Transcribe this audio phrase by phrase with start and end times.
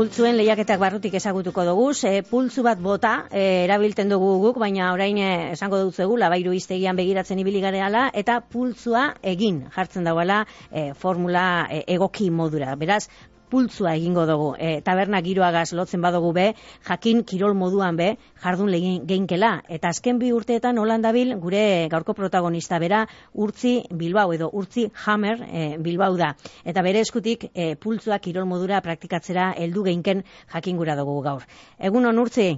[0.00, 5.18] pultzuen lehiaketak barrutik ezagutuko dugu, e, pultzu bat bota e, erabiltzen dugu guk, baina orain
[5.20, 9.02] e, esango dut zegu, labairu iztegian begiratzen ibili gareala, eta pultzua
[9.34, 12.72] egin jartzen dagoela e, formula e, egoki modura.
[12.80, 13.10] Beraz,
[13.50, 14.52] pultzua egingo dugu.
[14.58, 16.46] E, taberna giroagaz lotzen badugu be,
[16.88, 19.52] jakin kirol moduan be, jardun legin geinkela.
[19.68, 25.66] Eta azken bi urteetan Holandabil gure gaurko protagonista bera urtzi Bilbao edo urtzi Hammer e,
[25.78, 26.34] Bilbao da.
[26.64, 31.46] Eta bere eskutik e, pultzua kirol modura praktikatzera heldu geinken jakin gura dugu gaur.
[31.78, 32.50] Egun on urtzi?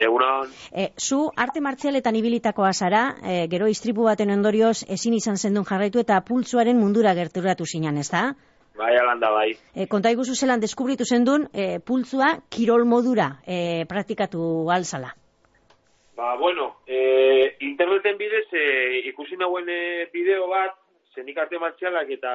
[0.00, 0.48] Egunon.
[0.72, 6.00] E, zu arte martzialetan ibilitakoa zara, e, gero istripu baten ondorioz ezin izan zendun jarraitu
[6.00, 8.30] eta pultzuaren mundura gerturatu zinan, ez da?
[8.78, 9.50] Bai, alanda, bai.
[9.74, 15.14] E, konta iguzu zelan deskubritu zendun, e, pultzua kirol modura e, praktikatu alzala.
[16.16, 18.66] Ba, bueno, e, interneten bidez e,
[19.10, 19.68] ikusi nagoen
[20.12, 20.76] bideo bat,
[21.14, 22.34] zenik arte martzialak eta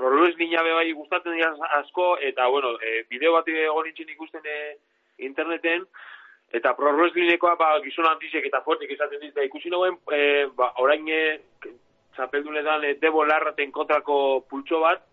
[0.00, 4.56] proluz nina bai gustatzen dira asko, eta, bueno, e, bideo bat egon ikusten e,
[5.18, 5.84] interneten,
[6.52, 11.06] eta proluz ninekoa, ba, gizon antizek eta fuertek izaten dira, ikusi nagoen, e, ba, orain
[11.08, 11.20] e,
[12.16, 14.16] txapeldunetan e, debo larraten kontrako
[14.48, 15.04] pultso bat,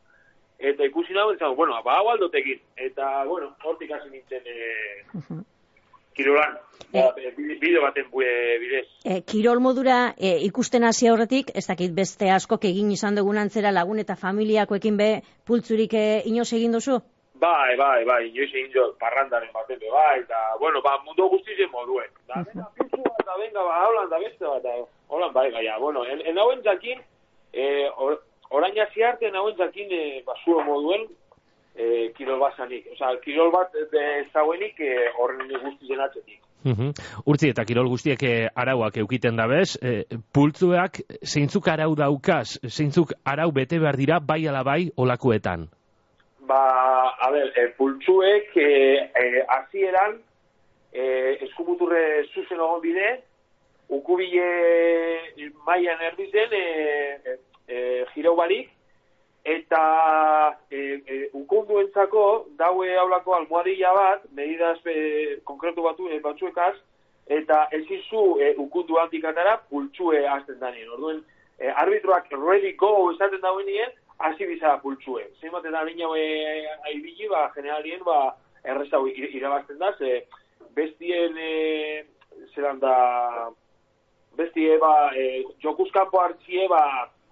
[0.59, 5.43] eta ikusi nago, eta, bueno, ba, hau aldotekin, eta, bueno, hortik hasi nintzen, e,
[6.17, 6.57] kirolan,
[6.91, 8.29] e, ba, bideo baten bue
[8.61, 8.85] bidez.
[9.05, 13.71] E, kirol modura e, ikusten hasi aurretik, ez dakit beste askok egin izan dugun antzera
[13.71, 15.11] lagun eta familiakoekin be
[15.45, 16.97] pultzurik e, inoz egin duzu?
[17.37, 22.09] Bai, bai, bai, inoiz egin jo, parrandaren baten bai, eta, bueno, ba, mundu guztizen moduen.
[22.25, 24.65] Da, venga, pintzu bat, da, venga, ba, holan, da, beste bat,
[25.13, 27.05] holan, bai, bai, bueno, en, en hauen jakin,
[27.53, 28.17] eh, or,
[28.49, 31.07] orain hasi arte nagoen jakin e, basuro moduen
[31.75, 32.87] e, kirol basanik.
[32.93, 33.73] Osa, kirol bat
[34.33, 36.41] zauenik e, horren guzti atzetik.
[36.67, 36.91] Uhum.
[37.29, 38.23] Urtzi eta kirol guztiek
[38.55, 40.03] arauak eukiten da bez, e,
[40.33, 45.67] pultzuak zeintzuk arau daukaz, zeintzuk arau bete behar dira bai ala bai olakuetan?
[46.47, 46.63] Ba,
[47.19, 48.55] a ber, e, pultzuek
[49.53, 50.27] hasieran e,
[50.97, 52.03] e, eskumuturre
[52.33, 53.09] zuzen ogon bide,
[53.89, 54.47] ukubile
[55.65, 56.63] maian erdizen, e,
[57.23, 57.37] e,
[58.13, 58.69] jirau barik,
[59.47, 62.23] eta e, e, ukunduentzako
[62.59, 66.73] daue haulako almohadilla bat, medidaz e, konkretu batu, e, batzuekaz,
[67.31, 70.91] eta ezizu e, ukundu antikatara pultsue hasten danien.
[70.97, 71.23] Orduen,
[71.59, 75.23] e, arbitroak ready go esaten dauenien, hasi bizara pultsue.
[75.39, 76.27] Zein bat eta nina e,
[76.91, 78.35] aibili, ba, generalien, ba,
[78.67, 80.25] erreztau irabazten da, ze
[80.75, 82.03] bestien, e,
[82.51, 82.97] zelan da,
[84.35, 86.83] bestie, ba, e, jokuzkampo hartzie, ba,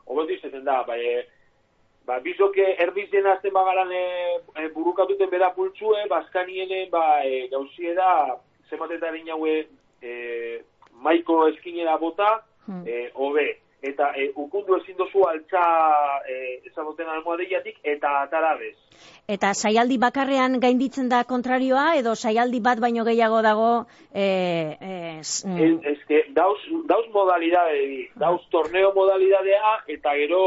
[0.06, 1.26] hobetu izaten da, bai, e,
[2.06, 4.06] ba, bizoke erbizien azten bagalan e,
[4.62, 8.38] e, burukatuten bera pultsue, bazkaniene, ba, e, gauzie da,
[8.70, 9.58] zematetan inaue,
[10.02, 10.62] e,
[11.02, 12.84] maiko eskinera bota, hmm.
[12.88, 13.48] e, hobe,
[13.90, 15.62] eta e, ukundu ezin dozu altza
[16.28, 18.76] e, ezagoten almohadeiatik eta atarabez.
[19.28, 23.70] Eta saialdi bakarrean gainditzen da kontrarioa edo saialdi bat baino gehiago dago
[24.14, 24.26] e,
[24.80, 24.92] e,
[25.22, 25.80] mm.
[25.94, 26.60] ez, que dauz,
[26.90, 30.44] dauz modalidade dauz torneo modalidadea eta gero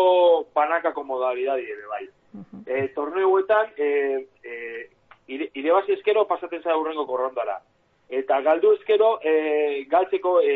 [0.55, 2.05] panakako modalidade ere bai.
[2.35, 2.63] Uh -huh.
[2.67, 3.89] e, torneoetan e,
[4.45, 4.55] e,
[5.29, 7.61] ire, ire eskero pasaten zara korrondara.
[8.09, 10.55] Eta galdu ezkero e, galtzeko e,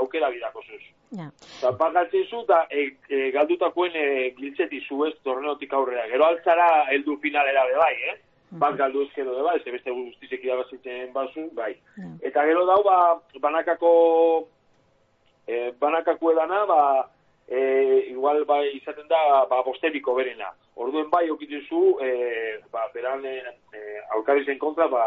[0.00, 0.82] aukera bidako zuz.
[1.14, 1.28] Ja.
[1.58, 4.06] Eta pagatzen zu, eta e, e, galdutakoen e,
[4.38, 6.08] giltzeti zu ez torneotik aurrera.
[6.10, 8.16] Gero altzara heldu finalera be bai, eh?
[8.62, 11.70] Bat galdu ezkero de bai, ez beste guztizek irabazitzen bazu, bai.
[12.20, 12.96] Eta gero dau, ba,
[13.40, 13.92] banakako
[15.46, 16.82] e, banakako edana, ba,
[17.48, 17.62] e,
[18.10, 20.50] igual ba, izaten da, ba, bosteriko berena.
[20.76, 23.38] Orduen bai, okitzen zu, e, ba, beran e,
[23.72, 25.06] e, kontra, ba,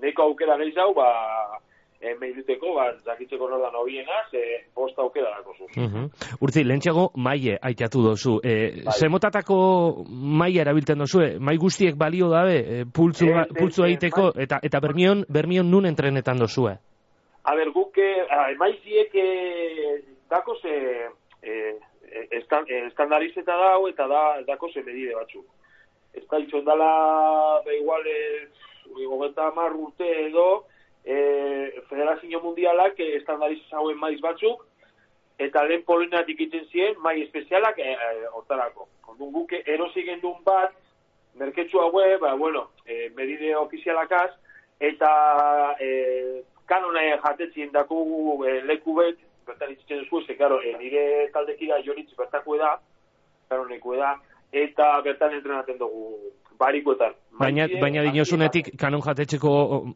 [0.00, 1.08] neko aukera gehi zau, ba,
[2.02, 4.42] e, meiduteko, ba, zakitzeko nola nobiena, ze
[4.74, 5.64] posta aukera dako zu.
[5.64, 6.06] Uh -huh.
[6.40, 8.40] Urtzi, lehentxeago maie aitatu dozu.
[8.42, 8.94] E, bai.
[8.98, 14.58] Zemotatako maie erabiltzen dozu, e, mai guztiek balio dabe, e, pultzu, e, pultzu egiteko, eta,
[14.62, 16.76] eta bermion, bermion nun entrenetan dozu, e?
[17.44, 18.26] A ber, guke,
[18.58, 20.74] maiziek e, dako ze
[21.42, 21.78] e,
[22.30, 25.46] estan, estandarizeta dau, eta da, dako ze medide batzuk.
[26.14, 26.90] Ez da, itxondala,
[27.64, 28.48] ba, igual, e,
[28.94, 30.66] gogeta mar urte edo,
[31.04, 34.64] e, Federazio Mundialak e, estandariz hauen maiz batzuk,
[35.38, 38.88] eta lehen polinatik iten ziren, mai espezialak e, e, hortarako.
[39.02, 40.74] Kondun guke erosi gendun bat,
[41.40, 44.30] merketsu haue, ba, bueno, e, medide ofizialakaz,
[44.80, 45.12] eta
[45.80, 48.02] e, kanona jatetzien daku
[48.46, 52.76] e, leku bet, bertan itzitzen duzu, ze, karo, e, nire taldekira joritz bertako da,
[53.50, 54.14] kanoneko da,
[54.52, 57.14] eta bertan entrenaten dugu barikoetan.
[57.38, 59.52] Baina, baina dinosunetik kanon jatetxeko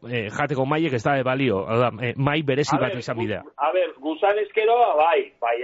[0.08, 3.42] eh, jateko maiek ez da balio, da, eh, mai berezi bat izan bidea.
[3.56, 5.56] A ber, guzan ezkero, bai, bai,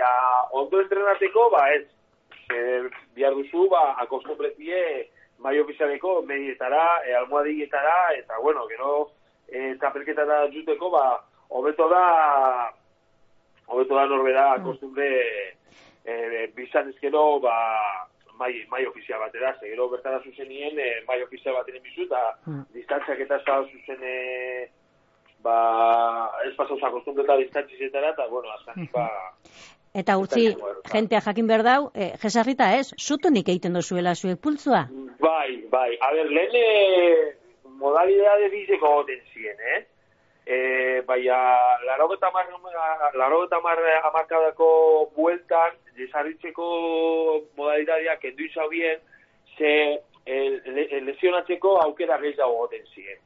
[0.53, 1.87] ondo entrenateko, ba, ez,
[2.53, 5.09] e, bihar duzu, ba, akostumbretie
[5.43, 9.11] mai ofizialeko medietara, e, almohadietara, eta, bueno, gero,
[9.49, 11.07] e, tapelketara juteko, ba,
[11.49, 12.05] hobeto da,
[13.67, 14.65] hobeto da norbera, mm.
[14.65, 15.11] kostumbre,
[16.05, 17.57] e, bizan ezkero, ba,
[18.43, 22.63] mai, mai ofizial batera, ze gero bertara zuzenien, e, mai ofizial bateren bizu, eta mm.
[22.79, 24.17] distantziak eta ez zuzen, e,
[25.47, 25.59] ba,
[26.47, 29.07] ez pasau zakostundu eta distantzizetara, eta, bueno, azkanik, ba,
[29.93, 30.47] Eta utzi,
[30.89, 34.87] jentea jakin behar dau, eh, jesarrita ez, zutunik egiten dozuela zuek pultzua?
[35.21, 35.91] Bai, bai.
[36.01, 37.35] A ber, lehen eh,
[37.83, 39.81] modalidade bizeko goten ziren, eh?
[40.47, 40.57] E,
[41.07, 44.71] bai, laro eta mar, amarkadako
[45.19, 46.69] bueltan, jesarritzeko
[47.57, 49.01] modalidadea kendu izau bien,
[49.59, 49.73] ze
[50.27, 53.21] eh, lesionatzeko aukera gehiago goten ziren.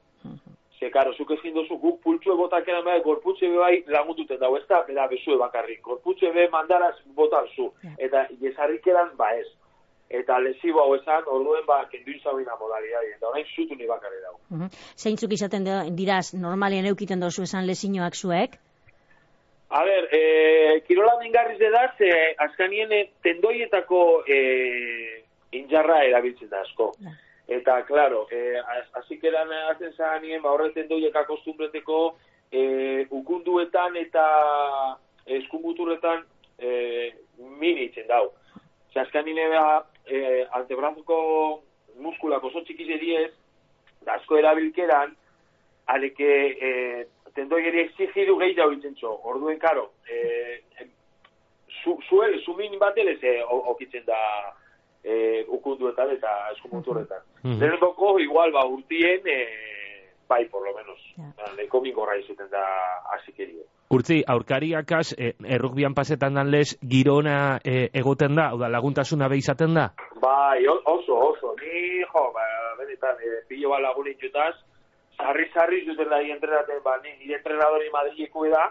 [0.78, 4.66] Ze, karo, zuk ezin dozu, guk pultsu ebotak eran behar, gorputze bai lagunduten dago, ez
[4.68, 5.80] da, bera bezue bakarrik.
[5.82, 7.70] Gorputze be mandaraz botan zu.
[7.96, 9.46] Eta jesarrik eran, ba ez.
[10.20, 13.14] Eta lesibo hau esan, orduen ba, kenduin zabina modalidadi.
[13.16, 14.38] Eta orain zutu ni bakarri dago.
[14.50, 14.70] Uh -huh.
[14.96, 15.64] Zeintzuk izaten
[15.96, 18.60] diraz, normalien eukiten dozu esan lesinoak zuek?
[19.68, 24.40] A ber, e, kirola mingarriz edaz, e, azkanien e, tendoietako e,
[25.52, 26.92] injarra erabiltzen da asko.
[27.46, 28.58] Eta, claro, eh,
[28.98, 31.98] azikeran hazen zahanien, ba, horretzen doiek akostumbreteko
[32.50, 34.24] eh, ukunduetan eta
[35.38, 36.24] eskumbuturretan
[36.58, 38.32] eh, minitzen dau.
[38.94, 39.66] Zaskan nire da,
[40.10, 41.18] eh, antebrazuko
[42.02, 43.30] muskulak oso txikiz ediez,
[44.02, 45.14] da asko erabilkeran,
[45.86, 49.12] aleke eh, tendoi eri exigiru gehi jau txo.
[49.30, 50.62] Orduen, karo, eh,
[51.82, 54.20] zu, zuel, zu min bat eh, okitzen da
[55.06, 57.22] e, ukunduetan eta eskumuturretan.
[57.42, 57.60] Mm -hmm.
[57.60, 59.38] Lehenengoko, igual, ba, urtien, e,
[60.28, 60.98] bai, por lo menos.
[61.16, 61.56] Yeah.
[61.56, 62.64] Leko mingorra izuten da
[63.14, 63.62] azikerio.
[63.90, 69.74] Urtzi, aurkariakaz, e, errukbian pasetan dan lez, girona e, egoten da, hau da, laguntasuna behizaten
[69.74, 69.90] da?
[70.20, 71.54] Bai, oso, oso.
[71.62, 72.46] Ni, jo, ba,
[72.78, 74.56] benetan, e, pillo ba lagunik jutaz,
[75.16, 78.68] sarri-sarri zuten da entrenaten, ba, ni, nire entrenadori Madrileku da,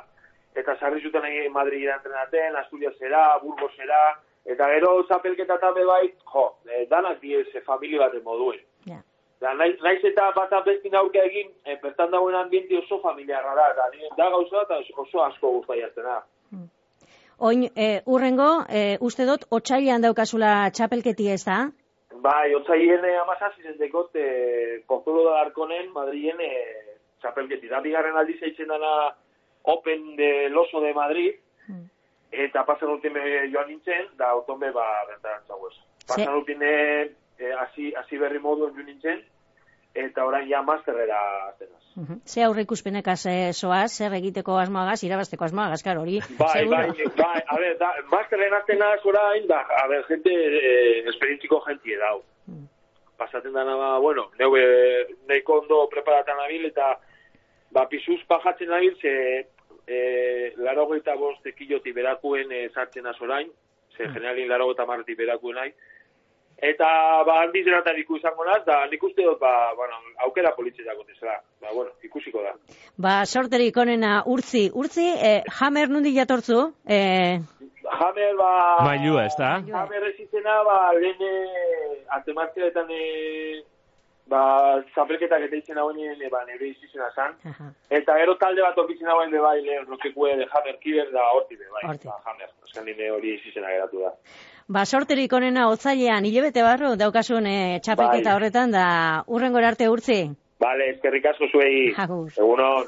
[0.55, 4.03] eta sarri zuten da Madrilera entrenaten, Asturiasera, Burgosera,
[4.45, 8.59] Eta gero zapelketa eta bai, jo, e, danak diez e, familia bat moduen.
[8.85, 9.01] Yeah.
[9.41, 13.65] Da, naiz, naiz eta bat abestin aurke egin, e, bertan dagoen ambienti oso familiarra da,
[13.79, 13.87] da,
[14.17, 16.19] da gauza eta oso asko guztai aztena.
[16.53, 16.69] Mm.
[17.49, 21.63] Oin, e, urrengo, e, uste dut, otxailean daukazula txapelketi ez da?
[22.25, 27.69] Bai, otxailean e, amazaz dekot, e, konzolo da darkonen, Madrien, e, txapelketi.
[27.69, 28.93] Da, bigarren aldiz eitzen dana
[29.63, 31.37] Open de Loso de Madrid,
[31.67, 31.83] mm
[32.35, 35.71] eta pasan urtime joan nintzen, da autonbe ba bertan zagoz.
[36.07, 36.71] Pasan urtime
[37.39, 39.21] eh, hasi hasi berri modu joan nintzen,
[39.95, 41.19] eta orain ja masterrera
[41.57, 41.83] zenaz.
[41.95, 42.19] Uh -huh.
[42.25, 47.41] Ze aurre ikuspenekaz eh, soaz, zer egiteko asmoagaz, irabazteko asmoagaz, karo, hori, bai, bai, bai,
[47.47, 52.23] a ver, da, masterren atenaz orain, da, a ver, gente, eh, esperientziko gentie dau.
[52.47, 52.63] Uh
[53.17, 56.99] Pasaten dana, ba, bueno, neu, eh, neiko ondo preparatan nabil, eta,
[57.71, 59.45] ba, pisuz pajatzen nabil, ze,
[59.87, 63.51] e, laro gaita bost ekiloti berakuen e, sartzen azorain,
[63.95, 64.13] ze mm.
[64.13, 65.73] generalin laro gaita marreti berakuen nahi,
[66.57, 66.87] eta
[67.27, 71.73] ba, handiz eratan izango naz, da nik uste dut, ba, bueno, aukera politxetak ontezela, ba,
[71.73, 72.53] bueno, ikusiko da.
[72.97, 76.71] Ba, sorterik onena, urtzi, urtzi, e, Hammer nundi jatortzu?
[76.87, 77.39] E...
[77.85, 78.51] Hammer, ba...
[78.85, 79.55] Mailua, ez da?
[79.81, 81.21] Hammer ez izena, ba, lehen,
[82.17, 83.63] antemartzialetan, e,
[84.31, 84.41] ba,
[84.95, 87.35] zapelketak eta itzen hau nien, ba, nire izizena zan.
[87.93, 91.59] Eta gero talde bat okitzen hau nire bai, lehen, rokekue de Hammer Kiber da horti
[91.59, 92.09] be, bai, horti.
[92.09, 92.51] ba, Hammer.
[92.65, 94.13] Ezkan nire hori izizena geratu da.
[94.67, 98.35] Ba, sorterik onena otzailean, hilebete barru, daukasun e, txapelketa bai.
[98.35, 98.85] horretan, da
[99.29, 100.19] urrengo arte urtzi.
[100.59, 101.91] Vale, eskerrik asko zuei.
[101.93, 102.87] Egunon.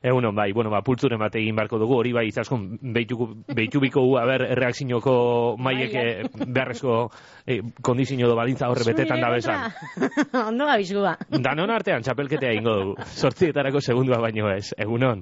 [0.00, 4.12] Egunon, bai, bueno, ba, pultzuren bat egin barko dugu, hori bai, izaskun, behitu biko gu,
[4.20, 5.14] haber, erreakzinoko
[5.58, 6.98] maiek eh, beharrezko
[7.46, 9.64] eh, kondizio do balintza horre betetan da besan.
[10.52, 11.16] Ondo gabizua.
[11.34, 13.08] Danon artean, txapelketea ingo dugu.
[13.18, 15.16] Sortzietarako segundua baino ez, egunon.